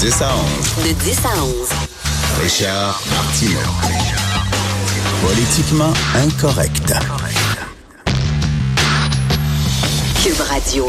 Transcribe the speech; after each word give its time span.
10 0.00 0.22
à 0.22 0.34
11. 0.34 0.88
De 0.88 0.92
10 0.94 1.18
à 1.26 1.44
11. 1.44 1.68
Richard 2.42 3.02
Martineau. 3.10 3.60
Politiquement 5.20 5.92
incorrect. 6.14 6.94
Cube 10.22 10.40
Radio. 10.48 10.86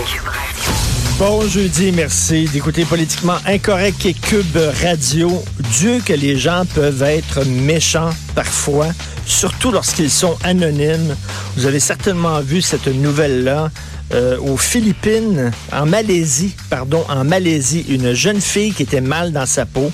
Bon 1.19 1.45
jeudi, 1.45 1.91
merci 1.91 2.45
d'écouter 2.53 2.85
Politiquement 2.85 3.35
Incorrect 3.45 4.05
et 4.05 4.13
Cube 4.13 4.57
Radio. 4.81 5.43
Dieu 5.59 5.99
que 6.05 6.13
les 6.13 6.37
gens 6.37 6.63
peuvent 6.73 7.03
être 7.03 7.43
méchants 7.43 8.11
parfois, 8.33 8.87
surtout 9.25 9.71
lorsqu'ils 9.71 10.09
sont 10.09 10.37
anonymes. 10.45 11.17
Vous 11.57 11.65
avez 11.65 11.81
certainement 11.81 12.39
vu 12.39 12.61
cette 12.61 12.87
nouvelle-là. 12.87 13.71
Euh, 14.13 14.37
aux 14.39 14.57
Philippines, 14.57 15.51
en 15.71 15.85
Malaisie, 15.85 16.53
pardon, 16.69 17.05
en 17.07 17.23
Malaisie, 17.23 17.85
une 17.87 18.13
jeune 18.13 18.41
fille 18.41 18.73
qui 18.73 18.83
était 18.83 18.99
mal 18.99 19.31
dans 19.31 19.45
sa 19.45 19.65
peau. 19.65 19.89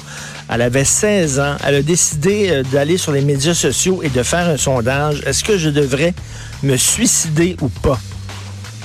Elle 0.50 0.64
avait 0.64 0.86
16 0.86 1.40
ans. 1.40 1.56
Elle 1.64 1.76
a 1.76 1.82
décidé 1.84 2.50
euh, 2.50 2.64
d'aller 2.64 2.98
sur 2.98 3.12
les 3.12 3.22
médias 3.22 3.54
sociaux 3.54 4.02
et 4.02 4.10
de 4.10 4.24
faire 4.24 4.48
un 4.50 4.58
sondage. 4.58 5.22
Est-ce 5.26 5.44
que 5.44 5.58
je 5.58 5.70
devrais 5.70 6.16
me 6.64 6.78
suicider 6.78 7.58
ou 7.62 7.70
pas? 7.70 8.00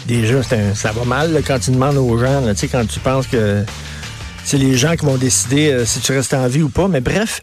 Déjà, 0.07 0.39
un, 0.39 0.75
ça 0.75 0.93
va 0.93 1.05
mal 1.05 1.33
là, 1.33 1.41
quand 1.47 1.59
tu 1.59 1.71
demandes 1.71 1.97
aux 1.97 2.19
gens, 2.19 2.41
là, 2.41 2.53
quand 2.71 2.87
tu 2.87 3.01
penses 3.01 3.27
que 3.27 3.65
c'est 4.45 4.59
les 4.59 4.77
gens 4.77 4.97
qui 4.97 5.07
vont 5.07 5.17
décider 5.17 5.71
euh, 5.71 5.87
si 5.87 6.01
tu 6.01 6.13
restes 6.13 6.35
en 6.35 6.47
vie 6.47 6.63
ou 6.63 6.69
pas. 6.69 6.89
Mais 6.89 7.01
bref, 7.01 7.41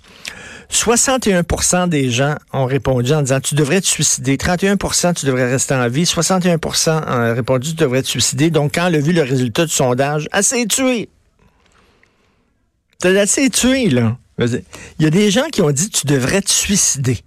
61% 0.72 1.90
des 1.90 2.12
gens 2.12 2.36
ont 2.54 2.66
répondu 2.66 3.12
en 3.14 3.22
disant 3.22 3.40
tu 3.40 3.56
devrais 3.56 3.82
te 3.82 3.88
suicider. 3.88 4.38
31% 4.38 5.16
tu 5.16 5.26
devrais 5.26 5.50
rester 5.50 5.74
en 5.74 5.88
vie. 5.88 6.04
61% 6.04 7.10
ont 7.10 7.36
répondu 7.36 7.70
tu 7.70 7.76
devrais 7.76 8.04
te 8.04 8.08
suicider. 8.08 8.52
Donc, 8.52 8.76
quand 8.76 8.88
elle 8.88 8.96
a 8.96 9.00
vu 9.00 9.12
le 9.12 9.24
résultat 9.24 9.66
du 9.66 9.72
sondage, 9.72 10.28
s'est 10.42 10.68
tuée. 10.68 11.10
Elle 13.04 13.28
s'est 13.28 13.50
tuée, 13.50 13.90
là. 13.90 14.18
Il 14.40 14.64
y 15.00 15.06
a 15.06 15.10
des 15.10 15.32
gens 15.32 15.48
qui 15.52 15.62
ont 15.62 15.72
dit 15.72 15.90
tu 15.90 16.06
devrais 16.06 16.42
te 16.42 16.52
suicider. 16.52 17.20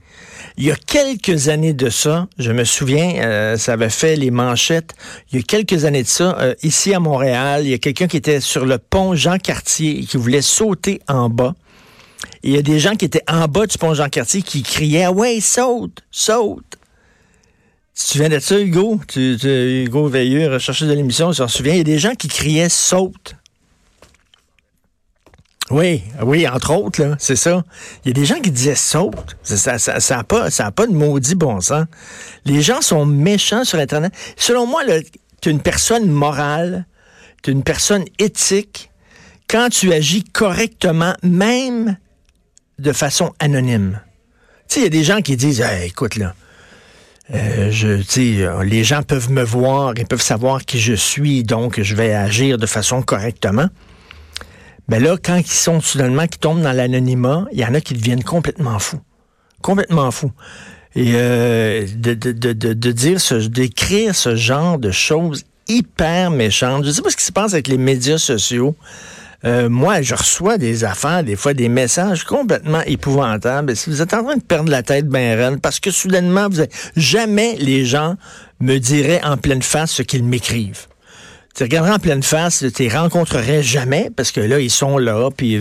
Il 0.57 0.65
y 0.65 0.71
a 0.71 0.77
quelques 0.77 1.49
années 1.49 1.73
de 1.73 1.89
ça, 1.89 2.29
je 2.39 2.53
me 2.53 2.65
souviens, 2.65 3.23
euh, 3.23 3.57
ça 3.57 3.73
avait 3.73 3.89
fait 3.89 4.17
les 4.17 4.31
manchettes. 4.31 4.95
Il 5.31 5.39
y 5.39 5.41
a 5.41 5.43
quelques 5.43 5.87
années 5.87 6.03
de 6.03 6.09
ça, 6.09 6.37
euh, 6.41 6.55
ici 6.63 6.93
à 6.93 7.01
Montréal, 7.01 7.63
il 7.65 7.71
y 7.71 7.75
a 7.75 7.79
quelqu'un 7.79 8.07
qui 8.07 8.19
était 8.19 8.41
sur 8.41 8.67
le 8.67 8.77
pont 8.79 9.15
Jean 9.15 9.39
Cartier 9.39 10.01
et 10.01 10.05
qui 10.05 10.19
voulait 10.19 10.43
sauter 10.43 11.01
en 11.09 11.31
bas. 11.31 11.55
Il 12.43 12.53
y 12.53 12.59
a 12.59 12.63
des 12.63 12.81
gens 12.81 12.95
qui 12.97 13.05
étaient 13.05 13.25
en 13.29 13.47
bas 13.47 13.67
du 13.67 13.79
pont 13.79 13.95
Jean 13.95 14.09
Cartier 14.09 14.43
qui 14.43 14.63
criaient 14.63 15.07
Ouais, 15.07 15.41
saute, 15.41 16.03
saute. 16.11 16.79
Tu 17.95 18.05
te 18.05 18.09
souviens 18.13 18.29
de 18.31 18.39
ça, 18.39 18.59
Hugo? 18.59 19.01
Tu, 19.07 19.37
Hugo 19.85 20.09
Veilleux, 20.09 20.51
recherché 20.51 20.87
de 20.87 20.93
l'émission, 20.93 21.31
tu 21.31 21.39
t'en 21.39 21.49
souviens? 21.49 21.75
Il 21.75 21.79
y 21.79 21.83
a 21.83 21.85
des 21.85 21.99
gens 21.99 22.15
qui 22.15 22.29
criaient 22.29 22.71
saute. 22.71 23.37
Oui, 25.71 26.03
oui, 26.23 26.49
entre 26.49 26.75
autres, 26.75 27.03
là, 27.03 27.17
c'est 27.19 27.37
ça. 27.37 27.65
Il 28.05 28.09
y 28.09 28.11
a 28.11 28.15
des 28.15 28.25
gens 28.25 28.41
qui 28.41 28.51
disaient 28.51 28.75
saute. 28.75 29.37
Ça 29.43 29.73
n'a 29.73 29.79
ça, 29.79 30.25
pas, 30.25 30.51
ça 30.51 30.71
pas 30.71 30.87
de 30.87 30.93
maudit 30.93 31.35
bon 31.35 31.61
sens. 31.61 31.87
Les 32.45 32.61
gens 32.61 32.81
sont 32.81 33.07
méchants 33.07 33.65
sur 33.65 33.79
Internet. 33.79 34.13
Selon 34.37 34.67
moi, 34.67 34.83
tu 35.41 35.49
es 35.49 35.53
une 35.53 35.61
personne 35.61 36.11
morale, 36.11 36.87
tu 37.43 37.51
es 37.51 37.53
une 37.53 37.63
personne 37.63 38.05
éthique 38.19 38.91
quand 39.49 39.69
tu 39.69 39.93
agis 39.93 40.25
correctement, 40.25 41.15
même 41.23 41.97
de 42.79 42.93
façon 42.93 43.33
anonyme. 43.39 44.01
Tu 44.69 44.75
sais, 44.75 44.81
il 44.81 44.83
y 44.85 44.87
a 44.87 44.91
des 44.91 45.05
gens 45.05 45.21
qui 45.21 45.37
disent, 45.37 45.65
écoute 45.85 46.17
là, 46.17 46.35
euh, 47.35 47.71
je, 47.71 47.87
euh, 47.87 48.65
les 48.65 48.85
gens 48.85 49.03
peuvent 49.03 49.31
me 49.31 49.43
voir, 49.43 49.95
ils 49.97 50.07
peuvent 50.07 50.23
savoir 50.23 50.65
qui 50.65 50.81
je 50.81 50.93
suis, 50.93 51.45
donc 51.45 51.81
je 51.81 51.95
vais 51.95 52.13
agir 52.13 52.59
de 52.59 52.67
façon 52.67 53.03
correctement. 53.03 53.69
Mais 54.89 54.99
ben 54.99 55.05
là, 55.05 55.17
quand 55.23 55.37
ils 55.37 55.47
sont 55.47 55.81
soudainement, 55.81 56.27
qui 56.27 56.39
tombent 56.39 56.63
dans 56.63 56.73
l'anonymat, 56.73 57.47
il 57.53 57.61
y 57.61 57.65
en 57.65 57.75
a 57.75 57.81
qui 57.81 57.95
deviennent 57.95 58.25
complètement 58.25 58.79
fous. 58.79 59.01
Complètement 59.63 60.11
fous. 60.11 60.33
Et 60.95 61.13
euh, 61.15 61.87
de, 61.97 62.15
de, 62.15 62.33
de, 62.33 62.53
de, 62.53 62.93
dire 62.93 63.21
ce, 63.21 63.35
d'écrire 63.35 64.15
ce 64.15 64.35
genre 64.35 64.79
de 64.79 64.91
choses 64.91 65.45
hyper 65.69 66.31
méchantes. 66.31 66.85
Je 66.85 66.91
sais 66.91 67.01
pas 67.01 67.11
ce 67.11 67.17
qui 67.17 67.25
se 67.25 67.33
passe 67.33 67.55
avec 67.55 67.69
les 67.69 67.79
médias 67.79 68.19
sociaux. 68.19 68.75
Euh, 69.45 69.69
moi, 69.69 70.03
je 70.03 70.15
reçois 70.15 70.57
des 70.57 70.85
affaires, 70.85 71.25
des 71.25 71.37
fois 71.37 71.53
des 71.53 71.69
messages 71.69 72.25
complètement 72.25 72.83
épouvantables. 72.87 73.75
Si 73.75 73.91
vous 73.91 74.01
êtes 74.01 74.15
en 74.15 74.23
train 74.23 74.37
de 74.37 74.43
perdre 74.43 74.71
la 74.71 74.83
tête 74.83 75.09
ben 75.09 75.59
parce 75.59 75.81
que 75.81 75.91
soudainement, 75.91 76.49
vous 76.49 76.63
jamais 76.97 77.57
les 77.59 77.85
gens 77.85 78.17
me 78.61 78.79
diraient 78.79 79.23
en 79.25 79.37
pleine 79.37 79.63
face 79.63 79.93
ce 79.93 80.03
qu'ils 80.03 80.25
m'écrivent. 80.25 80.87
Tu 81.55 81.65
regarderais 81.65 81.95
en 81.95 81.99
pleine 81.99 82.23
face, 82.23 82.65
tu 82.75 82.83
les 82.85 82.89
rencontrerais 82.89 83.63
jamais 83.63 84.11
parce 84.17 84.31
que 84.31 84.41
là, 84.41 84.59
ils 84.59 84.71
sont 84.71 84.97
là, 84.97 85.29
puis 85.37 85.59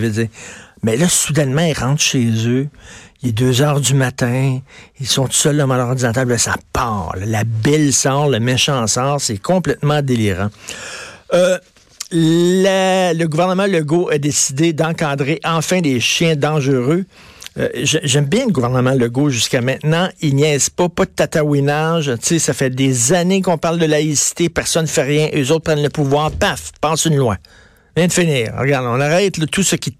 mais 0.83 0.97
là, 0.97 1.07
soudainement, 1.07 1.61
ils 1.61 1.77
rentrent 1.77 2.01
chez 2.01 2.27
eux. 2.47 2.67
Il 3.21 3.29
est 3.29 3.33
deux 3.33 3.61
heures 3.61 3.81
du 3.81 3.93
matin. 3.93 4.59
Ils 4.99 5.07
sont 5.07 5.27
tout 5.27 5.33
seuls 5.33 5.57
devant 5.57 5.75
leur 5.75 5.89
ordinateur. 5.89 6.25
ça 6.39 6.55
part. 6.73 7.13
la 7.23 7.43
belle 7.43 7.93
sort, 7.93 8.29
le 8.29 8.39
méchant 8.39 8.87
sort. 8.87 9.21
C'est 9.21 9.37
complètement 9.37 10.01
délirant. 10.01 10.49
Euh, 11.33 11.59
le 12.11 13.25
gouvernement 13.25 13.65
Legault 13.65 14.09
a 14.09 14.17
décidé 14.17 14.73
d'encadrer 14.73 15.39
enfin 15.43 15.81
les 15.81 15.99
chiens 15.99 16.35
dangereux. 16.35 17.05
Euh, 17.57 17.67
j'aime 17.83 18.25
bien 18.25 18.45
le 18.45 18.51
gouvernement 18.51 18.93
Legault 18.93 19.29
jusqu'à 19.29 19.61
maintenant. 19.61 20.09
Il 20.21 20.35
niaise 20.35 20.69
pas, 20.69 20.87
pas 20.87 21.05
de 21.05 21.11
tatouinage. 21.11 22.11
Tu 22.21 22.27
sais, 22.27 22.39
ça 22.39 22.53
fait 22.53 22.69
des 22.69 23.13
années 23.13 23.41
qu'on 23.41 23.57
parle 23.57 23.79
de 23.79 23.85
laïcité, 23.85 24.49
personne 24.49 24.83
ne 24.83 24.87
fait 24.87 25.03
rien, 25.03 25.29
eux 25.35 25.51
autres 25.51 25.65
prennent 25.65 25.83
le 25.83 25.89
pouvoir, 25.89 26.31
paf, 26.31 26.71
passe 26.79 27.05
une 27.05 27.17
loi. 27.17 27.37
Vient 27.97 28.07
de 28.07 28.13
finir. 28.13 28.53
Regarde, 28.57 28.85
on 28.87 29.01
arrête 29.01 29.39
tout 29.51 29.63
ce 29.63 29.75
qui 29.75 29.97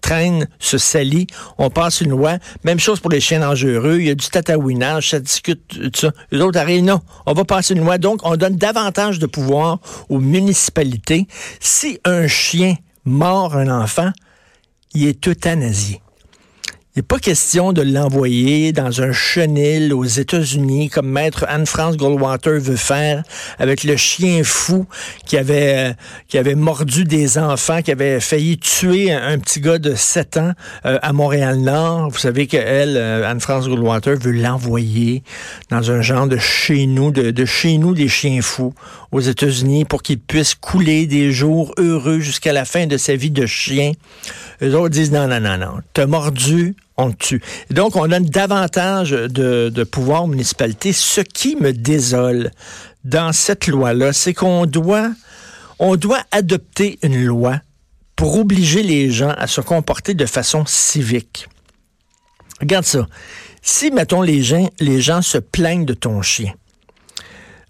traîne, 0.00 0.48
se 0.58 0.78
salit, 0.78 1.26
on 1.58 1.70
passe 1.70 2.00
une 2.00 2.10
loi. 2.10 2.38
Même 2.64 2.78
chose 2.78 3.00
pour 3.00 3.10
les 3.10 3.20
chiens 3.20 3.40
dangereux. 3.40 3.98
Il 4.00 4.06
y 4.06 4.10
a 4.10 4.14
du 4.14 4.26
tatouinage, 4.26 5.10
ça 5.10 5.20
discute, 5.20 5.60
tout 5.68 6.00
ça. 6.00 6.12
Les 6.30 6.40
autres 6.40 6.58
arrivent, 6.58 6.84
non, 6.84 7.00
on 7.26 7.32
va 7.32 7.44
passer 7.44 7.74
une 7.74 7.84
loi. 7.84 7.98
Donc, 7.98 8.20
on 8.24 8.36
donne 8.36 8.56
davantage 8.56 9.18
de 9.18 9.26
pouvoir 9.26 9.78
aux 10.08 10.20
municipalités. 10.20 11.26
Si 11.60 11.98
un 12.04 12.26
chien 12.26 12.74
mord 13.04 13.56
un 13.56 13.68
enfant, 13.68 14.10
il 14.94 15.06
est 15.06 15.26
euthanasié. 15.26 16.00
N'est 16.98 17.02
pas 17.02 17.20
question 17.20 17.72
de 17.72 17.80
l'envoyer 17.80 18.72
dans 18.72 19.02
un 19.02 19.12
chenil 19.12 19.92
aux 19.92 20.02
États-Unis 20.02 20.88
comme 20.88 21.08
maître 21.08 21.44
Anne-France 21.48 21.96
Goldwater 21.96 22.58
veut 22.58 22.74
faire 22.74 23.22
avec 23.60 23.84
le 23.84 23.96
chien 23.96 24.42
fou 24.42 24.84
qui 25.24 25.36
avait, 25.36 25.90
euh, 25.90 25.92
qui 26.26 26.38
avait 26.38 26.56
mordu 26.56 27.04
des 27.04 27.38
enfants, 27.38 27.82
qui 27.82 27.92
avait 27.92 28.18
failli 28.18 28.58
tuer 28.58 29.12
un, 29.12 29.38
petit 29.38 29.60
gars 29.60 29.78
de 29.78 29.94
7 29.94 30.38
ans 30.38 30.52
euh, 30.86 30.98
à 31.00 31.12
Montréal-Nord. 31.12 32.10
Vous 32.10 32.18
savez 32.18 32.48
qu'elle, 32.48 32.96
euh, 32.96 33.30
Anne-France 33.30 33.68
Goldwater, 33.68 34.16
veut 34.18 34.32
l'envoyer 34.32 35.22
dans 35.70 35.92
un 35.92 36.02
genre 36.02 36.26
de 36.26 36.38
chez 36.38 36.86
nous, 36.86 37.12
de, 37.12 37.30
de 37.30 37.44
chez 37.44 37.78
nous 37.78 37.94
des 37.94 38.08
chiens 38.08 38.42
fous 38.42 38.74
aux 39.12 39.20
États-Unis 39.20 39.84
pour 39.84 40.02
qu'il 40.02 40.18
puisse 40.18 40.56
couler 40.56 41.06
des 41.06 41.30
jours 41.30 41.72
heureux 41.78 42.18
jusqu'à 42.18 42.52
la 42.52 42.64
fin 42.64 42.88
de 42.88 42.96
sa 42.96 43.14
vie 43.14 43.30
de 43.30 43.46
chien. 43.46 43.92
Les 44.60 44.74
autres 44.74 44.88
disent 44.88 45.12
non, 45.12 45.28
non, 45.28 45.38
non, 45.38 45.56
non. 45.58 45.74
T'as 45.94 46.06
mordu, 46.06 46.74
on 46.98 47.12
tue. 47.12 47.40
donc, 47.70 47.96
on 47.96 48.06
donne 48.06 48.26
davantage 48.26 49.10
de, 49.10 49.70
de 49.72 49.84
pouvoir 49.84 50.24
aux 50.24 50.26
municipalités. 50.26 50.92
Ce 50.92 51.20
qui 51.20 51.56
me 51.56 51.72
désole 51.72 52.50
dans 53.04 53.32
cette 53.32 53.66
loi-là, 53.68 54.12
c'est 54.12 54.34
qu'on 54.34 54.66
doit, 54.66 55.10
on 55.78 55.96
doit 55.96 56.22
adopter 56.32 56.98
une 57.02 57.24
loi 57.24 57.60
pour 58.16 58.36
obliger 58.36 58.82
les 58.82 59.10
gens 59.10 59.32
à 59.38 59.46
se 59.46 59.60
comporter 59.60 60.14
de 60.14 60.26
façon 60.26 60.64
civique. 60.66 61.48
Regarde 62.60 62.84
ça. 62.84 63.06
Si, 63.62 63.90
mettons, 63.90 64.22
les 64.22 64.42
gens, 64.42 64.68
les 64.80 65.00
gens 65.00 65.22
se 65.22 65.38
plaignent 65.38 65.84
de 65.84 65.94
ton 65.94 66.20
chien, 66.22 66.52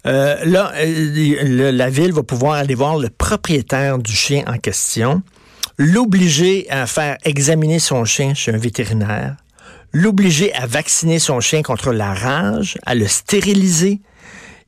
euh, 0.05 0.37
là, 0.45 0.71
euh, 0.77 1.71
la 1.71 1.89
ville 1.89 2.13
va 2.13 2.23
pouvoir 2.23 2.53
aller 2.53 2.73
voir 2.73 2.97
le 2.97 3.09
propriétaire 3.09 3.99
du 3.99 4.13
chien 4.13 4.43
en 4.47 4.57
question, 4.57 5.21
l'obliger 5.79 6.69
à 6.69 6.85
faire 6.85 7.17
examiner 7.23 7.79
son 7.79 8.03
chien 8.03 8.33
chez 8.33 8.53
un 8.53 8.57
vétérinaire, 8.57 9.37
l'obliger 9.93 10.53
à 10.53 10.67
vacciner 10.67 11.19
son 11.19 11.39
chien 11.39 11.61
contre 11.63 11.93
la 11.93 12.13
rage, 12.13 12.77
à 12.85 12.95
le 12.95 13.07
stériliser. 13.07 14.01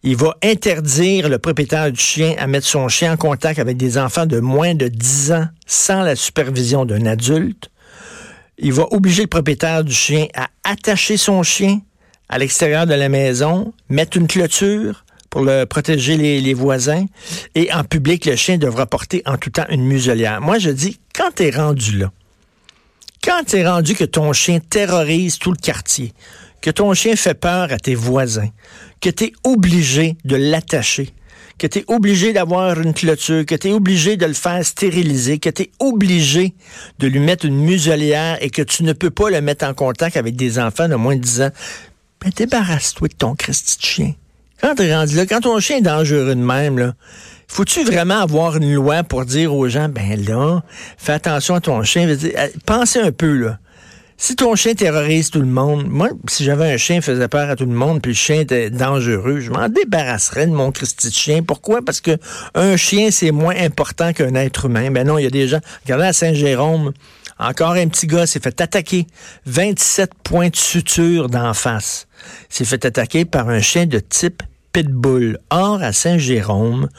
Il 0.04 0.16
va 0.16 0.38
interdire 0.42 1.28
le 1.28 1.38
propriétaire 1.38 1.92
du 1.92 2.00
chien 2.00 2.34
à 2.40 2.48
mettre 2.48 2.66
son 2.66 2.88
chien 2.88 3.14
en 3.14 3.18
contact 3.18 3.60
avec 3.60 3.76
des 3.76 3.98
enfants 3.98 4.26
de 4.26 4.40
moins 4.40 4.74
de 4.74 4.88
10 4.88 5.34
ans 5.34 5.48
sans 5.68 6.02
la 6.02 6.16
supervision 6.16 6.86
d'un 6.86 7.06
adulte. 7.06 7.70
Il 8.58 8.72
va 8.72 8.88
obliger 8.92 9.24
le 9.24 9.28
propriétaire 9.28 9.84
du 9.84 9.94
chien 9.94 10.28
à 10.34 10.48
attacher 10.64 11.18
son 11.18 11.44
chien 11.44 11.82
à 12.30 12.38
l'extérieur 12.38 12.88
de 12.88 12.94
la 12.94 13.10
maison, 13.10 13.74
mettre 13.90 14.16
une 14.16 14.28
clôture, 14.28 15.04
pour 15.32 15.42
le 15.42 15.66
protéger 15.66 16.18
les, 16.18 16.54
voisins. 16.54 17.06
Et 17.56 17.74
en 17.74 17.84
public, 17.84 18.26
le 18.26 18.36
chien 18.36 18.60
devra 18.60 18.86
porter 18.86 19.24
en 19.26 19.38
tout 19.38 19.50
temps 19.50 19.66
une 19.70 19.84
muselière. 19.84 20.42
Moi, 20.42 20.60
je 20.60 20.70
dis, 20.70 21.00
quand 21.16 21.32
tu 21.36 21.44
es 21.44 21.50
rendu 21.50 21.98
là, 21.98 22.12
quand 23.24 23.44
tu 23.48 23.56
es 23.56 23.68
rendu 23.68 23.96
que 23.96 24.04
ton 24.04 24.34
chien 24.34 24.60
terrorise 24.60 25.40
tout 25.40 25.52
le 25.52 25.58
quartier, 25.58 26.14
que 26.62 26.70
ton 26.70 26.94
chien 26.94 27.16
fait 27.16 27.34
peur 27.34 27.72
à 27.72 27.78
tes 27.78 27.96
voisins, 27.96 28.50
que 29.00 29.10
tu 29.10 29.26
es 29.26 29.34
obligé 29.44 30.18
de 30.26 30.36
l'attacher, 30.36 31.10
que 31.58 31.68
tu 31.68 31.80
es 31.80 31.86
obligé 31.88 32.34
d'avoir 32.34 32.80
une 32.82 32.94
clôture, 32.94 33.46
que 33.46 33.56
tu 33.56 33.70
es 33.70 33.72
obligé 33.72 34.18
de 34.18 34.26
le 34.26 34.34
faire 34.34 34.66
stériliser, 34.66 35.40
que 35.40 35.50
tu 35.50 35.64
es 35.64 35.72
obligé 35.80 36.56
de 37.00 37.08
lui 37.08 37.20
mettre 37.20 37.46
une 37.46 37.58
muselière 37.58 38.38
et 38.42 38.50
que 38.50 38.64
tu 38.64 38.84
ne 38.84 38.94
peux 38.94 39.12
pas 39.12 39.30
le 39.30 39.40
mettre 39.40 39.66
en 39.66 39.74
contact 39.74 40.18
avec 40.18 40.36
des 40.36 40.60
enfants 40.60 40.90
de 40.90 40.96
moins 40.96 41.16
de 41.16 41.22
10 41.22 41.42
ans, 41.44 41.52
ben 42.20 42.32
débarrasse-toi 42.36 43.08
de 43.08 43.14
ton 43.14 43.36
Christy 43.36 43.78
de 43.78 43.84
chien. 43.84 44.14
Quand 44.62 44.76
tu 44.76 44.94
rendu 44.94 45.16
là, 45.16 45.26
quand 45.26 45.42
ton 45.42 45.60
chien 45.60 45.78
est 45.78 45.82
dangereux 45.82 46.36
de 46.36 46.36
même, 46.36 46.78
là, 46.78 46.94
faut-tu 47.48 47.84
vraiment 47.84 48.20
avoir 48.20 48.58
une 48.58 48.74
loi 48.74 49.04
pour 49.04 49.26
dire 49.26 49.54
aux 49.54 49.68
gens, 49.68 49.90
ben 49.90 50.24
là, 50.24 50.62
fais 50.98 51.14
attention 51.14 51.56
à 51.56 51.62
ton 51.62 51.84
chien. 51.84 52.08
Euh, 52.08 52.48
pensez 52.66 53.00
un 53.00 53.12
peu, 53.12 53.36
là. 53.36 53.58
Si 54.18 54.36
ton 54.36 54.56
chien 54.56 54.76
terrorise 54.76 55.32
tout 55.32 55.40
le 55.40 55.48
monde, 55.48 55.88
moi, 55.90 56.10
si 56.28 56.44
j'avais 56.44 56.72
un 56.72 56.78
chien 56.78 56.98
qui 56.98 57.02
faisait 57.02 57.28
peur 57.28 57.50
à 57.50 57.56
tout 57.56 57.66
le 57.66 57.74
monde, 57.74 58.04
puis 58.04 58.12
le 58.12 58.16
chien 58.16 58.42
était 58.42 58.70
dangereux, 58.70 59.40
je 59.40 59.50
m'en 59.50 59.68
débarrasserais 59.68 60.46
de 60.46 60.52
mon 60.52 60.72
Christy 60.72 61.08
de 61.08 61.14
chien. 61.14 61.42
Pourquoi? 61.42 61.82
Parce 61.84 62.02
que 62.02 62.18
un 62.54 62.78
chien, 62.78 63.10
c'est 63.10 63.32
moins 63.32 63.56
important 63.58 64.14
qu'un 64.14 64.36
être 64.36 64.66
humain. 64.68 64.92
Ben 64.92 65.08
non, 65.08 65.18
il 65.18 65.24
y 65.24 65.28
a 65.28 65.32
des 65.32 65.48
gens. 65.48 65.60
Regardez 65.86 66.06
à 66.06 66.14
Saint-Jérôme, 66.14 66.94
encore 67.40 67.72
un 67.72 67.88
petit 67.88 68.06
gars 68.06 68.28
s'est 68.28 68.40
fait 68.40 68.62
attaquer. 68.62 69.08
27 69.48 70.12
points 70.24 70.50
de 70.50 70.56
suture 70.56 71.28
d'en 71.28 71.56
face. 71.56 72.08
S'est 72.48 72.64
fait 72.64 72.86
attaquer 72.86 73.26
par 73.26 73.50
un 73.50 73.60
chien 73.60 73.88
de 73.88 73.98
type 73.98 74.44
pitbull. 74.74 75.38
Or, 75.50 75.82
à 75.82 75.94
Saint-Jérôme, 75.94 76.90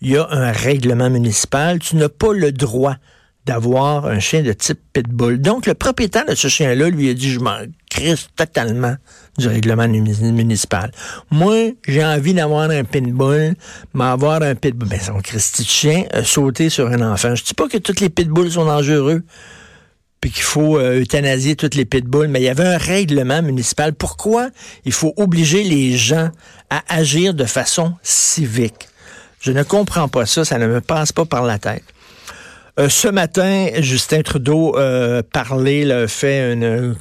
il 0.00 0.10
y 0.10 0.16
a 0.16 0.26
un 0.30 0.52
règlement 0.52 1.10
municipal. 1.10 1.78
Tu 1.78 1.96
n'as 1.96 2.08
pas 2.08 2.32
le 2.32 2.52
droit 2.52 2.96
d'avoir 3.44 4.06
un 4.06 4.20
chien 4.20 4.42
de 4.42 4.52
type 4.52 4.78
pitbull. 4.92 5.40
Donc, 5.40 5.66
le 5.66 5.74
propriétaire 5.74 6.24
de 6.26 6.34
ce 6.34 6.48
chien-là 6.48 6.90
lui 6.90 7.10
a 7.10 7.14
dit, 7.14 7.30
je 7.30 7.40
m'en 7.40 7.58
crisse 7.90 8.28
totalement 8.36 8.94
du 9.36 9.48
règlement 9.48 9.88
municipal. 9.88 10.92
Moi, 11.30 11.72
j'ai 11.86 12.04
envie 12.04 12.34
d'avoir 12.34 12.70
un 12.70 12.84
pitbull, 12.84 13.54
m'avoir 13.94 14.42
un 14.42 14.54
pitbull. 14.54 14.88
Ben, 14.88 15.00
son 15.00 15.18
de 15.18 15.64
chien 15.64 16.04
a 16.12 16.22
sauté 16.22 16.70
sur 16.70 16.86
un 16.88 17.00
enfant. 17.12 17.34
Je 17.34 17.42
dis 17.42 17.54
pas 17.54 17.68
que 17.68 17.78
tous 17.78 18.00
les 18.00 18.10
pitbulls 18.10 18.52
sont 18.52 18.64
dangereux 18.64 19.22
puis 20.22 20.30
qu'il 20.30 20.44
faut 20.44 20.78
euh, 20.78 21.00
euthanasier 21.00 21.56
toutes 21.56 21.74
les 21.74 21.84
pitbulls, 21.84 22.28
mais 22.28 22.40
il 22.40 22.44
y 22.44 22.48
avait 22.48 22.64
un 22.64 22.78
règlement 22.78 23.42
municipal. 23.42 23.92
Pourquoi 23.92 24.50
il 24.84 24.92
faut 24.92 25.12
obliger 25.16 25.64
les 25.64 25.98
gens 25.98 26.30
à 26.70 26.82
agir 26.88 27.34
de 27.34 27.44
façon 27.44 27.94
civique? 28.02 28.88
Je 29.40 29.50
ne 29.50 29.64
comprends 29.64 30.06
pas 30.06 30.24
ça, 30.24 30.44
ça 30.44 30.58
ne 30.58 30.68
me 30.68 30.80
passe 30.80 31.10
pas 31.10 31.24
par 31.24 31.42
la 31.42 31.58
tête. 31.58 31.82
Euh, 32.80 32.88
ce 32.88 33.06
matin, 33.08 33.66
Justin 33.80 34.22
Trudeau 34.22 34.78
euh, 34.78 35.22
parlait, 35.30 36.08
fait 36.08 36.56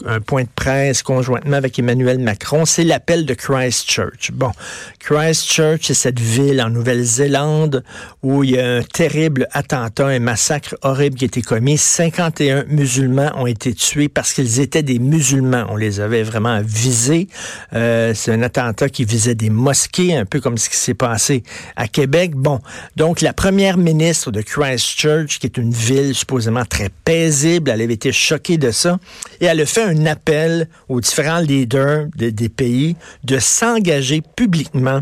un 0.06 0.19
point 0.19 0.44
de 0.44 0.50
presse 0.53 1.01
conjointement 1.01 1.56
avec 1.56 1.79
Emmanuel 1.79 2.19
Macron. 2.19 2.65
C'est 2.65 2.83
l'appel 2.83 3.25
de 3.25 3.33
Christchurch. 3.33 4.31
Bon, 4.33 4.51
Christchurch, 5.00 5.83
c'est 5.83 5.94
cette 5.94 6.19
ville 6.19 6.62
en 6.62 6.69
Nouvelle-Zélande 6.69 7.85
où 8.21 8.44
il 8.44 8.51
y 8.51 8.59
a 8.59 8.68
un 8.68 8.83
terrible 8.83 9.47
attentat, 9.51 10.07
un 10.07 10.19
massacre 10.19 10.75
horrible 10.81 11.15
qui 11.15 11.23
a 11.23 11.27
été 11.27 11.41
commis. 11.41 11.77
51 11.77 12.65
musulmans 12.65 13.31
ont 13.35 13.47
été 13.47 13.74
tués 13.74 14.09
parce 14.09 14.33
qu'ils 14.33 14.59
étaient 14.59 14.83
des 14.83 15.00
musulmans. 15.00 15.65
On 15.69 15.77
les 15.77 16.01
avait 16.01 16.24
vraiment 16.24 16.62
visés. 16.62 17.29
Euh, 17.74 18.13
c'est 18.13 18.33
un 18.33 18.41
attentat 18.41 18.89
qui 18.89 19.06
visait 19.06 19.35
des 19.35 19.50
mosquées, 19.50 20.15
un 20.15 20.25
peu 20.25 20.41
comme 20.41 20.57
ce 20.57 20.69
qui 20.69 20.75
s'est 20.77 20.94
passé 20.94 21.44
à 21.77 21.88
Québec. 21.88 22.35
Bon, 22.35 22.59
donc 22.97 23.21
la 23.21 23.31
première 23.31 23.77
ministre 23.77 24.31
de 24.31 24.41
Christchurch, 24.41 25.39
qui 25.39 25.47
est 25.47 25.61
ville 25.69 26.16
supposément 26.16 26.66
très 26.66 26.90
paisible. 26.90 27.69
Elle 27.69 27.81
avait 27.81 27.94
été 27.94 28.12
choquée 28.12 28.58
de 28.58 28.72
ça. 28.72 28.98
Et 29.40 29.46
elle 29.46 29.62
a 29.62 29.66
fait 29.66 29.84
un 29.84 30.06
appel 30.06 30.68
aux 30.90 31.02
différents 31.02 31.40
leaders 31.40 32.08
des 32.16 32.50
pays 32.50 32.96
de 33.24 33.40
s'engager 33.40 34.22
publiquement 34.36 35.02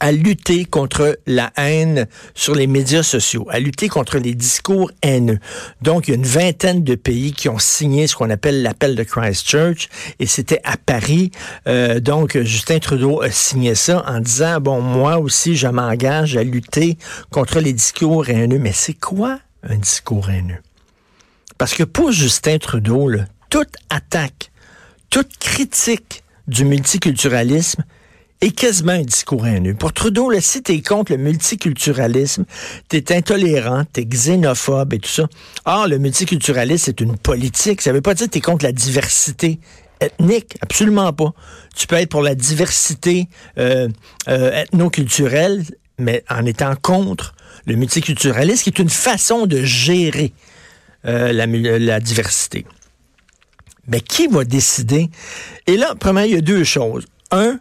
à 0.00 0.12
lutter 0.12 0.64
contre 0.64 1.18
la 1.26 1.52
haine 1.56 2.06
sur 2.34 2.54
les 2.54 2.66
médias 2.66 3.02
sociaux, 3.02 3.46
à 3.50 3.60
lutter 3.60 3.88
contre 3.88 4.18
les 4.18 4.34
discours 4.34 4.90
haineux. 5.02 5.38
Donc, 5.82 6.08
il 6.08 6.12
y 6.12 6.14
a 6.14 6.16
une 6.16 6.24
vingtaine 6.24 6.82
de 6.82 6.94
pays 6.94 7.32
qui 7.32 7.50
ont 7.50 7.58
signé 7.58 8.06
ce 8.06 8.16
qu'on 8.16 8.30
appelle 8.30 8.62
l'appel 8.62 8.96
de 8.96 9.02
Christchurch, 9.02 9.88
et 10.18 10.26
c'était 10.26 10.60
à 10.64 10.78
Paris. 10.78 11.30
Euh, 11.68 12.00
donc, 12.00 12.38
Justin 12.40 12.78
Trudeau 12.78 13.20
a 13.20 13.30
signé 13.30 13.74
ça 13.74 14.02
en 14.08 14.20
disant, 14.20 14.58
bon, 14.60 14.80
moi 14.80 15.18
aussi, 15.18 15.54
je 15.54 15.68
m'engage 15.68 16.36
à 16.36 16.42
lutter 16.42 16.96
contre 17.30 17.60
les 17.60 17.74
discours 17.74 18.28
haineux. 18.28 18.58
Mais 18.58 18.72
c'est 18.72 18.94
quoi 18.94 19.38
un 19.62 19.76
discours 19.76 20.30
haineux. 20.30 20.62
Parce 21.58 21.74
que 21.74 21.84
pour 21.84 22.12
Justin 22.12 22.58
Trudeau, 22.58 23.10
toute 23.50 23.74
attaque, 23.90 24.50
toute 25.10 25.36
critique 25.38 26.22
du 26.46 26.64
multiculturalisme 26.64 27.84
est 28.40 28.52
quasiment 28.52 28.92
un 28.92 29.02
discours 29.02 29.46
haineux. 29.46 29.74
Pour 29.74 29.92
Trudeau, 29.92 30.30
là, 30.30 30.40
si 30.40 30.62
t'es 30.62 30.80
contre 30.80 31.12
le 31.12 31.18
multiculturalisme, 31.18 32.44
t'es 32.88 33.14
intolérant, 33.14 33.84
t'es 33.92 34.06
xénophobe 34.06 34.94
et 34.94 34.98
tout 34.98 35.10
ça. 35.10 35.28
Or, 35.66 35.88
le 35.88 35.98
multiculturalisme, 35.98 36.84
c'est 36.86 37.00
une 37.00 37.18
politique. 37.18 37.82
Ça 37.82 37.92
veut 37.92 38.00
pas 38.00 38.14
dire 38.14 38.26
que 38.26 38.32
t'es 38.32 38.40
contre 38.40 38.64
la 38.64 38.72
diversité 38.72 39.60
ethnique, 40.00 40.56
absolument 40.62 41.12
pas. 41.12 41.32
Tu 41.76 41.86
peux 41.86 41.96
être 41.96 42.08
pour 42.08 42.22
la 42.22 42.34
diversité 42.34 43.28
euh, 43.58 43.88
euh, 44.28 44.62
ethno-culturelle, 44.62 45.62
mais 45.98 46.24
en 46.30 46.46
étant 46.46 46.74
contre 46.76 47.34
le 47.66 47.76
multiculturalisme, 47.76 48.68
est 48.68 48.78
une 48.78 48.90
façon 48.90 49.46
de 49.46 49.62
gérer 49.62 50.32
euh, 51.06 51.32
la, 51.32 52.00
diversité. 52.00 52.66
Mais 53.86 54.00
qui 54.00 54.26
va 54.26 54.44
décider? 54.44 55.10
Et 55.66 55.76
là, 55.76 55.94
premièrement, 55.98 56.28
il 56.28 56.34
y 56.34 56.38
a 56.38 56.42
deux 56.42 56.64
choses. 56.64 57.06
Un, 57.30 57.58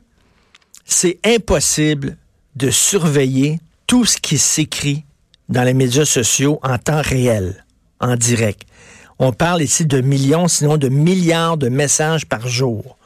c'est 0.85 1.19
impossible 1.25 2.17
de 2.55 2.69
surveiller 2.69 3.59
tout 3.87 4.05
ce 4.05 4.17
qui 4.17 4.37
s'écrit 4.37 5.05
dans 5.47 5.63
les 5.63 5.73
médias 5.73 6.05
sociaux 6.05 6.59
en 6.63 6.77
temps 6.77 7.01
réel, 7.01 7.65
en 7.99 8.15
direct. 8.15 8.63
On 9.17 9.31
parle 9.31 9.61
ici 9.61 9.85
de 9.85 10.01
millions, 10.01 10.47
sinon 10.47 10.77
de 10.77 10.89
milliards 10.89 11.57
de 11.57 11.69
messages 11.69 12.25
par 12.25 12.47
jour 12.47 12.98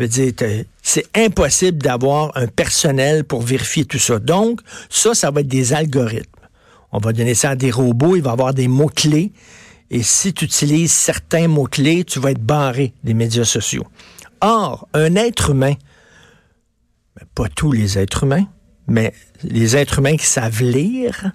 c'est 0.00 1.06
impossible 1.16 1.78
d'avoir 1.78 2.30
un 2.36 2.46
personnel 2.46 3.24
pour 3.24 3.42
vérifier 3.42 3.84
tout 3.84 3.98
ça. 3.98 4.18
Donc, 4.18 4.60
ça, 4.88 5.14
ça 5.14 5.30
va 5.30 5.40
être 5.40 5.48
des 5.48 5.72
algorithmes. 5.72 6.30
On 6.92 6.98
va 6.98 7.12
donner 7.12 7.34
ça 7.34 7.50
à 7.50 7.56
des 7.56 7.70
robots, 7.70 8.16
il 8.16 8.22
va 8.22 8.30
avoir 8.32 8.54
des 8.54 8.68
mots-clés. 8.68 9.32
Et 9.90 10.02
si 10.02 10.32
tu 10.32 10.44
utilises 10.44 10.92
certains 10.92 11.48
mots-clés, 11.48 12.04
tu 12.04 12.20
vas 12.20 12.30
être 12.30 12.42
barré 12.42 12.94
des 13.02 13.14
médias 13.14 13.44
sociaux. 13.44 13.86
Or, 14.40 14.86
un 14.94 15.16
être 15.16 15.50
humain, 15.50 15.74
pas 17.34 17.48
tous 17.48 17.72
les 17.72 17.98
êtres 17.98 18.24
humains, 18.24 18.46
mais 18.86 19.12
les 19.42 19.76
êtres 19.76 19.98
humains 19.98 20.16
qui 20.16 20.26
savent 20.26 20.62
lire, 20.62 21.32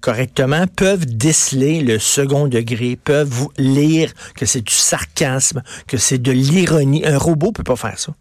correctement 0.00 0.66
peuvent 0.66 1.06
déceler 1.06 1.80
le 1.80 1.98
second 1.98 2.46
degré, 2.46 2.96
peuvent 2.96 3.48
lire 3.58 4.12
que 4.34 4.46
c'est 4.46 4.62
du 4.62 4.74
sarcasme, 4.74 5.62
que 5.86 5.96
c'est 5.96 6.18
de 6.18 6.32
l'ironie. 6.32 7.04
Un 7.04 7.18
robot 7.18 7.52
peut 7.52 7.64
pas 7.64 7.76
faire 7.76 7.98
ça 7.98 8.12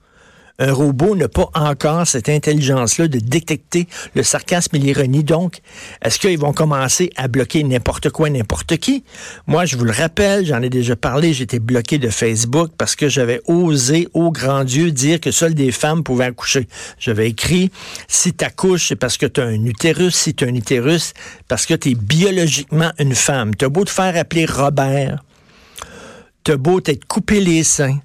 un 0.59 0.71
robot 0.71 1.15
n'a 1.15 1.27
pas 1.27 1.49
encore 1.53 2.07
cette 2.07 2.29
intelligence-là 2.29 3.07
de 3.07 3.19
détecter 3.19 3.87
le 4.13 4.23
sarcasme 4.23 4.75
et 4.75 4.79
l'ironie. 4.79 5.23
Donc, 5.23 5.59
est-ce 6.01 6.19
qu'ils 6.19 6.39
vont 6.39 6.53
commencer 6.53 7.09
à 7.15 7.27
bloquer 7.27 7.63
n'importe 7.63 8.09
quoi, 8.09 8.29
n'importe 8.29 8.77
qui? 8.77 9.03
Moi, 9.47 9.65
je 9.65 9.75
vous 9.75 9.85
le 9.85 9.91
rappelle, 9.91 10.45
j'en 10.45 10.61
ai 10.61 10.69
déjà 10.69 10.95
parlé, 10.95 11.33
j'étais 11.33 11.59
bloqué 11.59 11.97
de 11.97 12.09
Facebook 12.09 12.71
parce 12.77 12.95
que 12.95 13.09
j'avais 13.09 13.41
osé, 13.45 14.07
au 14.13 14.31
grand 14.31 14.63
Dieu, 14.63 14.91
dire 14.91 15.19
que 15.19 15.31
seules 15.31 15.55
des 15.55 15.71
femmes 15.71 16.03
pouvaient 16.03 16.25
accoucher. 16.25 16.67
J'avais 16.99 17.29
écrit, 17.29 17.71
si 18.07 18.33
tu 18.33 18.45
accouches, 18.45 18.87
c'est 18.89 18.95
parce 18.95 19.17
que 19.17 19.25
tu 19.25 19.41
as 19.41 19.45
un 19.45 19.65
utérus. 19.65 20.15
Si 20.15 20.33
tu 20.33 20.45
as 20.45 20.47
un 20.47 20.55
utérus, 20.55 21.13
parce 21.47 21.65
que 21.65 21.73
tu 21.73 21.91
es 21.91 21.95
biologiquement 21.95 22.91
une 22.99 23.15
femme. 23.15 23.55
Tu 23.55 23.65
as 23.65 23.69
beau 23.69 23.83
te 23.83 23.89
faire 23.89 24.15
appeler 24.17 24.45
Robert, 24.45 25.23
tu 26.43 26.51
as 26.51 26.57
beau 26.57 26.79
t'être 26.79 27.05
coupé 27.05 27.39
les 27.39 27.63
seins, 27.63 27.99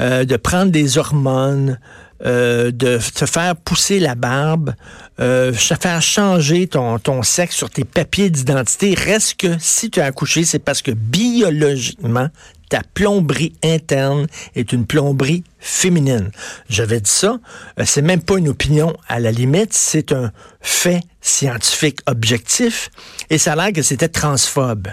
euh, 0.00 0.24
de 0.24 0.36
prendre 0.36 0.70
des 0.70 0.98
hormones, 0.98 1.78
euh, 2.24 2.70
de 2.70 2.98
te 3.14 3.26
faire 3.26 3.54
pousser 3.54 3.98
la 3.98 4.14
barbe, 4.14 4.72
euh, 5.20 5.52
faire 5.52 6.00
changer 6.00 6.68
ton, 6.68 7.22
sexe 7.22 7.54
sur 7.54 7.68
tes 7.68 7.84
papiers 7.84 8.30
d'identité, 8.30 8.94
reste 8.94 9.40
que 9.40 9.48
si 9.58 9.90
tu 9.90 10.00
as 10.00 10.06
accouché, 10.06 10.44
c'est 10.44 10.58
parce 10.60 10.80
que 10.80 10.92
biologiquement, 10.92 12.28
ta 12.70 12.80
plomberie 12.94 13.52
interne 13.62 14.26
est 14.54 14.72
une 14.72 14.86
plomberie 14.86 15.44
féminine. 15.58 16.30
J'avais 16.70 17.00
dit 17.00 17.10
ça, 17.10 17.40
euh, 17.78 17.84
c'est 17.84 18.00
même 18.00 18.22
pas 18.22 18.38
une 18.38 18.48
opinion 18.48 18.96
à 19.06 19.20
la 19.20 19.30
limite, 19.30 19.74
c'est 19.74 20.12
un 20.12 20.32
fait 20.60 21.02
scientifique 21.20 21.98
objectif, 22.06 22.90
et 23.28 23.38
ça 23.38 23.52
a 23.52 23.56
l'air 23.56 23.72
que 23.72 23.82
c'était 23.82 24.08
transphobe. 24.08 24.88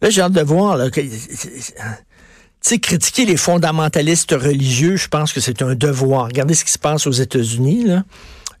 Là, 0.00 0.10
j'ai 0.10 0.22
hâte 0.22 0.32
de 0.32 0.42
voir, 0.42 0.78
là, 0.78 0.88
sais, 2.68 2.78
critiquer 2.78 3.26
les 3.26 3.36
fondamentalistes 3.36 4.32
religieux, 4.32 4.96
je 4.96 5.08
pense 5.08 5.32
que 5.32 5.40
c'est 5.40 5.62
un 5.62 5.74
devoir. 5.74 6.26
Regardez 6.26 6.54
ce 6.54 6.64
qui 6.64 6.72
se 6.72 6.78
passe 6.78 7.06
aux 7.06 7.12
États-Unis, 7.12 7.84
là. 7.84 8.04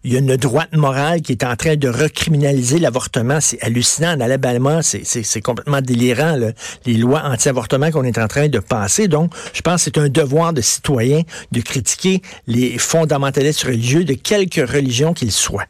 Il 0.06 0.12
y 0.12 0.16
a 0.16 0.18
une 0.18 0.36
droite 0.36 0.74
morale 0.74 1.22
qui 1.22 1.32
est 1.32 1.44
en 1.44 1.56
train 1.56 1.76
de 1.76 1.88
recriminaliser 1.88 2.78
l'avortement. 2.78 3.40
C'est 3.40 3.58
hallucinant. 3.62 4.14
En 4.14 4.20
Alabama, 4.20 4.82
c'est 4.82 5.40
complètement 5.40 5.80
délirant, 5.80 6.38
les 6.84 6.94
lois 6.98 7.22
anti-avortement 7.24 7.90
qu'on 7.90 8.04
est 8.04 8.18
en 8.18 8.28
train 8.28 8.48
de 8.48 8.58
passer. 8.58 9.08
Donc, 9.08 9.32
je 9.54 9.62
pense 9.62 9.76
que 9.76 9.84
c'est 9.84 9.98
un 9.98 10.10
devoir 10.10 10.52
de 10.52 10.60
citoyen 10.60 11.22
de 11.52 11.60
critiquer 11.62 12.20
les 12.46 12.76
fondamentalistes 12.76 13.62
religieux 13.62 14.04
de 14.04 14.12
quelque 14.12 14.60
religion 14.60 15.14
qu'ils 15.14 15.32
soient. 15.32 15.64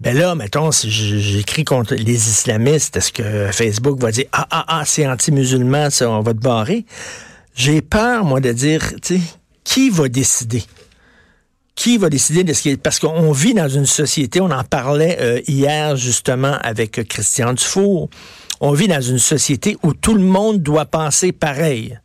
Ben 0.00 0.16
là, 0.16 0.34
mettons, 0.34 0.72
si 0.72 0.90
j'écris 0.90 1.64
contre 1.64 1.94
les 1.94 2.28
islamistes, 2.28 2.96
est-ce 2.96 3.12
que 3.12 3.52
Facebook 3.52 4.00
va 4.00 4.10
dire 4.10 4.24
Ah, 4.32 4.46
ah, 4.50 4.64
ah, 4.66 4.82
c'est 4.86 5.06
anti-musulman, 5.06 5.90
ça, 5.90 6.10
on 6.10 6.22
va 6.22 6.32
te 6.32 6.38
barrer? 6.38 6.86
J'ai 7.54 7.82
peur, 7.82 8.24
moi, 8.24 8.40
de 8.40 8.50
dire, 8.50 8.94
tu 9.02 9.18
sais, 9.18 9.20
qui 9.62 9.90
va 9.90 10.08
décider? 10.08 10.62
Qui 11.74 11.98
va 11.98 12.08
décider 12.08 12.44
de 12.44 12.54
ce 12.54 12.62
qui 12.62 12.70
est. 12.70 12.76
Parce 12.78 12.98
qu'on 12.98 13.30
vit 13.32 13.52
dans 13.52 13.68
une 13.68 13.84
société, 13.84 14.40
on 14.40 14.50
en 14.50 14.64
parlait 14.64 15.18
euh, 15.20 15.40
hier 15.46 15.96
justement 15.96 16.56
avec 16.62 17.06
Christian 17.06 17.52
Dufour. 17.52 18.08
On 18.62 18.72
vit 18.72 18.88
dans 18.88 19.02
une 19.02 19.18
société 19.18 19.76
où 19.82 19.92
tout 19.92 20.14
le 20.14 20.22
monde 20.22 20.62
doit 20.62 20.86
penser 20.86 21.32
pareil 21.32 21.98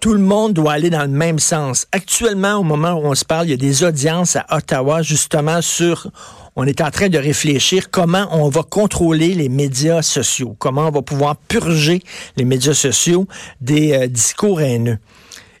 tout 0.00 0.14
le 0.14 0.20
monde 0.20 0.54
doit 0.54 0.72
aller 0.72 0.90
dans 0.90 1.02
le 1.02 1.08
même 1.08 1.38
sens. 1.38 1.86
Actuellement, 1.92 2.54
au 2.54 2.62
moment 2.62 2.94
où 2.94 3.06
on 3.06 3.14
se 3.14 3.24
parle, 3.24 3.46
il 3.46 3.50
y 3.50 3.54
a 3.54 3.58
des 3.58 3.84
audiences 3.84 4.36
à 4.36 4.46
Ottawa 4.50 5.02
justement 5.02 5.60
sur 5.60 6.10
on 6.56 6.66
est 6.66 6.80
en 6.80 6.90
train 6.90 7.08
de 7.08 7.18
réfléchir 7.18 7.90
comment 7.90 8.26
on 8.32 8.48
va 8.48 8.62
contrôler 8.62 9.34
les 9.34 9.48
médias 9.48 10.02
sociaux, 10.02 10.56
comment 10.58 10.88
on 10.88 10.90
va 10.90 11.02
pouvoir 11.02 11.36
purger 11.36 12.02
les 12.36 12.44
médias 12.44 12.74
sociaux 12.74 13.26
des 13.60 13.92
euh, 13.92 14.06
discours 14.08 14.60
haineux. 14.60 14.98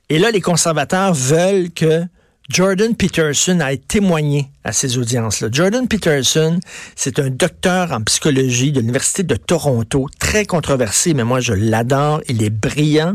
Et 0.08 0.18
là, 0.18 0.30
les 0.30 0.40
conservateurs 0.40 1.14
veulent 1.14 1.70
que 1.70 2.04
Jordan 2.50 2.96
Peterson 2.96 3.60
a 3.60 3.76
témoigné 3.76 4.50
à 4.64 4.72
ces 4.72 4.98
audiences-là. 4.98 5.50
Jordan 5.52 5.86
Peterson, 5.86 6.58
c'est 6.96 7.20
un 7.20 7.30
docteur 7.30 7.92
en 7.92 8.02
psychologie 8.02 8.72
de 8.72 8.80
l'Université 8.80 9.22
de 9.22 9.36
Toronto, 9.36 10.08
très 10.18 10.46
controversé, 10.46 11.14
mais 11.14 11.22
moi 11.22 11.38
je 11.38 11.52
l'adore. 11.52 12.22
Il 12.28 12.42
est 12.42 12.50
brillant. 12.50 13.14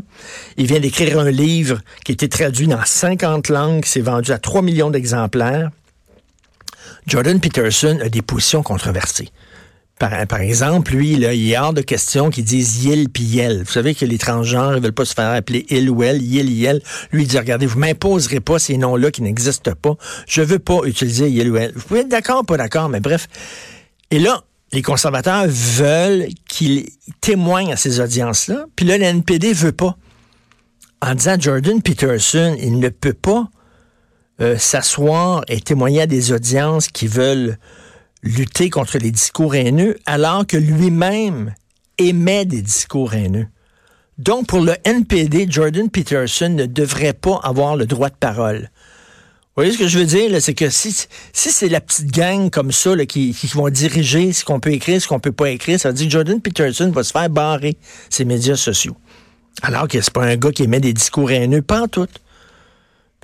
Il 0.56 0.68
vient 0.68 0.80
d'écrire 0.80 1.20
un 1.20 1.32
livre 1.32 1.82
qui 2.06 2.14
a 2.14 2.14
été 2.14 2.30
traduit 2.30 2.68
dans 2.68 2.86
50 2.86 3.50
langues, 3.50 3.84
s'est 3.84 4.00
vendu 4.00 4.32
à 4.32 4.38
3 4.38 4.62
millions 4.62 4.90
d'exemplaires. 4.90 5.70
Jordan 7.06 7.42
Peterson 7.42 8.00
a 8.02 8.08
des 8.08 8.22
positions 8.22 8.64
controversées. 8.64 9.32
Par, 9.98 10.42
exemple, 10.42 10.94
lui, 10.94 11.14
il 11.14 11.24
est 11.24 11.58
hors 11.58 11.72
de 11.72 11.82
question 11.82 12.30
qu'il 12.30 12.44
dise 12.44 12.84
Yel 12.84 13.08
puis. 13.08 13.40
Vous 13.48 13.72
savez 13.72 13.96
que 13.96 14.04
les 14.04 14.18
transgenres 14.18 14.72
ne 14.72 14.80
veulent 14.80 14.92
pas 14.92 15.06
se 15.06 15.14
faire 15.14 15.30
appeler 15.30 15.66
il 15.70 15.90
ou 15.90 16.04
elle, 16.04 16.22
Yel, 16.22 16.50
Yel. 16.50 16.82
Lui, 17.14 17.24
il 17.24 17.28
dit, 17.28 17.38
regardez, 17.40 17.66
vous 17.66 17.80
m'imposerez 17.80 18.42
pas 18.42 18.60
ces 18.60 18.78
noms-là 18.78 19.10
qui 19.10 19.22
n'existent 19.22 19.74
pas. 19.82 19.96
Je 20.28 20.42
veux 20.42 20.60
pas 20.60 20.82
utiliser 20.84 21.30
Yel 21.30 21.50
ou 21.50 21.56
elle. 21.56 21.72
Vous 21.76 21.82
pouvez 21.82 22.02
être 22.02 22.10
d'accord, 22.10 22.46
pas 22.46 22.58
d'accord, 22.58 22.90
mais 22.90 23.00
bref. 23.00 23.30
Et 24.12 24.20
là, 24.20 24.44
les 24.74 24.82
conservateurs 24.82 25.46
veulent 25.48 26.28
qu'il 26.50 26.90
témoigne 27.22 27.72
à 27.72 27.78
ces 27.78 28.02
audiences-là. 28.02 28.66
Puis 28.76 28.86
là, 28.86 28.98
l'NPD 28.98 29.54
veut 29.54 29.72
pas. 29.72 29.96
En 31.02 31.16
disant 31.16 31.38
Jordan 31.40 31.82
Peterson, 31.82 32.58
il 32.60 32.80
ne 32.80 32.90
peut 32.90 33.14
pas 33.14 33.48
euh, 34.42 34.58
s'asseoir 34.58 35.46
et 35.48 35.62
témoigner 35.62 36.02
à 36.02 36.08
des 36.08 36.34
audiences 36.34 36.90
qui 36.90 37.08
veulent 37.08 37.58
lutter 38.24 38.70
contre 38.70 38.98
les 38.98 39.12
discours 39.12 39.56
haineux 39.56 39.98
alors 40.06 40.46
que 40.48 40.58
lui-même 40.58 41.54
émet 41.98 42.46
des 42.46 42.62
discours 42.62 43.14
haineux. 43.14 43.48
Donc, 44.18 44.48
pour 44.48 44.62
le 44.62 44.76
NPD, 44.86 45.48
Jordan 45.50 45.90
Peterson 45.90 46.50
ne 46.50 46.66
devrait 46.66 47.14
pas 47.14 47.40
avoir 47.44 47.76
le 47.76 47.86
droit 47.86 48.10
de 48.10 48.16
parole. 48.16 48.70
Vous 49.56 49.62
voyez 49.64 49.72
ce 49.72 49.78
que 49.78 49.88
je 49.88 50.00
veux 50.00 50.06
dire? 50.06 50.42
C'est 50.42 50.54
que 50.54 50.70
si, 50.70 50.94
c'est 51.34 51.70
la 51.70 51.80
petite 51.80 52.12
gang 52.12 52.50
comme 52.50 52.72
ça 52.72 52.94
qui, 53.06 53.34
qui, 53.34 53.48
vont 53.48 53.70
diriger 53.70 54.34
ce 54.34 54.44
qu'on 54.44 54.60
peut 54.60 54.72
écrire, 54.72 55.02
ce 55.02 55.08
qu'on 55.08 55.20
peut 55.20 55.32
pas 55.32 55.50
écrire, 55.50 55.80
ça 55.80 55.90
veut 55.90 55.96
dire 55.96 56.08
que 56.08 56.12
Jordan 56.12 56.42
Peterson 56.42 56.92
va 56.92 57.04
se 57.04 57.12
faire 57.12 57.30
barrer 57.30 57.78
ses 58.10 58.26
médias 58.26 58.58
sociaux. 58.58 58.98
Alors 59.62 59.88
que 59.88 60.02
c'est 60.02 60.14
pas 60.14 60.26
un 60.26 60.36
gars 60.36 60.52
qui 60.52 60.64
émet 60.64 60.82
des 60.82 60.92
discours 60.92 61.32
haineux, 61.32 61.62
pas 61.62 61.84
en 61.84 61.88
tout. 61.88 62.08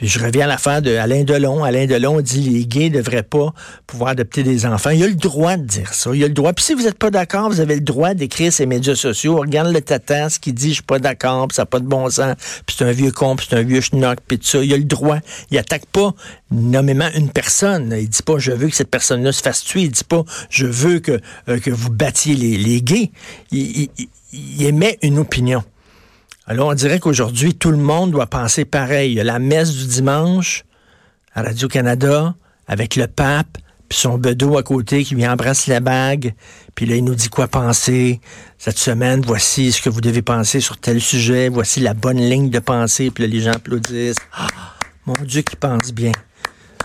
Je 0.02 0.20
reviens 0.20 0.46
à 0.46 0.48
l'affaire 0.48 0.82
de 0.82 0.96
Alain 0.96 1.24
Delon. 1.24 1.64
Alain 1.64 1.86
Delon 1.86 2.22
dit 2.22 2.50
les 2.50 2.66
gays 2.66 2.90
ne 2.90 2.98
devraient 2.98 3.22
pas 3.22 3.54
pouvoir 3.86 4.12
adopter 4.12 4.42
des 4.42 4.66
enfants. 4.66 4.90
Il 4.90 5.04
a 5.04 5.08
le 5.08 5.14
droit 5.14 5.58
de 5.58 5.64
dire 5.64 5.94
ça. 5.94 6.10
Il 6.14 6.24
a 6.24 6.28
le 6.28 6.34
droit. 6.34 6.54
Puis 6.54 6.66
si 6.66 6.74
vous 6.74 6.84
n'êtes 6.84 6.98
pas 6.98 7.12
d'accord, 7.12 7.50
vous 7.50 7.60
avez 7.60 7.76
le 7.76 7.82
droit 7.82 8.16
d'écrire 8.16 8.52
ces 8.52 8.66
médias 8.66 8.96
sociaux. 8.96 9.38
Regarde 9.38 9.72
le 9.72 9.82
tata, 9.82 10.30
ce 10.30 10.40
qui 10.40 10.54
dit 10.54 10.70
je 10.70 10.76
suis 10.76 10.84
pas 10.84 10.98
d'accord, 10.98 11.48
puis 11.48 11.56
ça 11.56 11.64
n'a 11.64 11.68
pas 11.68 11.80
de 11.80 11.86
bon 11.86 12.10
sens, 12.10 12.36
puis 12.66 12.76
c'est 12.78 12.86
un 12.86 12.92
vieux 12.92 13.12
con, 13.12 13.36
puis 13.36 13.46
c'est 13.48 13.58
un 13.58 13.64
vieux 13.64 13.82
schnock, 13.82 14.18
puis 14.28 14.40
tout 14.40 14.48
ça. 14.48 14.64
Il 14.64 14.74
a 14.74 14.78
le 14.78 14.86
droit. 14.86 15.20
Il 15.52 15.58
attaque 15.60 15.86
pas 15.86 16.14
nommément 16.50 17.10
une 17.16 17.30
personne. 17.30 17.96
Il 17.96 18.10
dit 18.10 18.24
pas 18.24 18.40
je 18.40 18.52
veux 18.52 18.70
que 18.70 18.76
cette 18.76 18.90
personne-là 18.90 19.32
se 19.32 19.44
fasse 19.44 19.64
tuer. 19.64 19.82
Il 19.82 19.92
dit 19.92 20.04
pas 20.04 20.24
je 20.50 20.66
veux 20.66 21.00
que, 21.00 21.20
euh, 21.48 21.60
que 21.60 21.70
vous 21.70 21.92
battiez 21.92 22.36
les, 22.36 22.58
les 22.58 22.82
gays. 22.82 23.12
il, 23.52 23.90
il 24.34 24.64
émet 24.64 24.98
une 25.02 25.20
opinion. 25.20 25.64
Alors, 26.48 26.70
on 26.70 26.74
dirait 26.74 27.00
qu'aujourd'hui, 27.00 27.54
tout 27.54 27.72
le 27.72 27.78
monde 27.78 28.12
doit 28.12 28.28
penser 28.28 28.66
pareil. 28.66 29.12
Il 29.12 29.16
y 29.16 29.20
a 29.20 29.24
la 29.24 29.40
messe 29.40 29.74
du 29.74 29.86
dimanche 29.86 30.66
à 31.34 31.44
Radio-Canada 31.44 32.34
avec 32.68 32.96
le 32.96 33.08
pape, 33.08 33.58
puis 33.90 34.00
son 34.00 34.18
bedeau 34.18 34.58
à 34.58 34.64
côté 34.64 35.04
qui 35.04 35.16
lui 35.16 35.28
embrasse 35.28 35.68
la 35.68 35.82
bague, 35.82 36.34
puis 36.76 36.86
là, 36.86 36.96
il 36.96 37.04
nous 37.04 37.16
dit 37.16 37.30
quoi 37.30 37.48
penser. 37.48 38.22
Cette 38.58 38.78
semaine, 38.78 39.22
voici 39.26 39.72
ce 39.72 39.82
que 39.82 39.90
vous 39.90 40.02
devez 40.02 40.22
penser 40.22 40.62
sur 40.62 40.78
tel 40.78 41.02
sujet, 41.02 41.50
voici 41.50 41.80
la 41.80 41.94
bonne 41.94 42.18
ligne 42.20 42.50
de 42.50 42.60
pensée, 42.60 43.12
puis 43.12 43.26
là, 43.26 43.30
les 43.30 43.42
gens 43.42 43.52
applaudissent. 43.52 44.18
Ah, 44.34 44.48
mon 45.06 45.14
Dieu, 45.26 45.42
qui 45.42 45.56
pense 45.56 45.92
bien. 45.92 46.12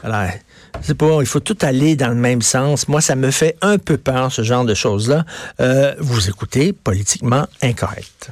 Alors, 0.02 0.30
c'est 0.82 0.96
pas, 0.96 1.18
il 1.20 1.26
faut 1.26 1.40
tout 1.40 1.58
aller 1.62 1.96
dans 1.96 2.08
le 2.08 2.14
même 2.14 2.42
sens. 2.42 2.88
Moi, 2.88 3.00
ça 3.00 3.16
me 3.16 3.30
fait 3.30 3.56
un 3.62 3.78
peu 3.78 3.96
peur, 3.96 4.32
ce 4.32 4.42
genre 4.42 4.64
de 4.64 4.74
choses-là. 4.74 5.24
Euh, 5.60 5.94
vous 5.98 6.28
écoutez 6.28 6.72
Politiquement 6.72 7.46
Incorrect. 7.62 8.30